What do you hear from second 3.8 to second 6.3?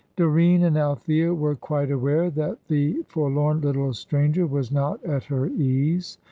stranger was not at her ease.